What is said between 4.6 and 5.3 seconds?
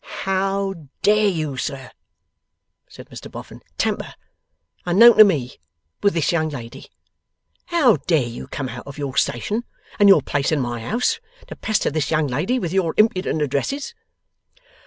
unknown to